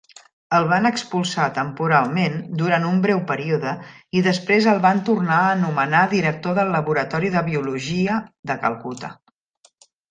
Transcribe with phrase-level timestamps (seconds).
[0.59, 3.75] El van expulsar temporalment durant un breu període
[4.21, 8.21] i després el van tornar a anomenar director del Laboratori de Biologia
[8.53, 9.17] de Calcuta.